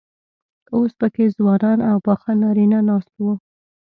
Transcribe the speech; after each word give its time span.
اوس 0.75 0.91
پکې 0.99 1.25
ځوانان 1.37 1.79
او 1.89 1.97
پاخه 2.07 2.31
نارينه 2.41 2.79
ناست 2.89 3.13
وو. 3.21 3.33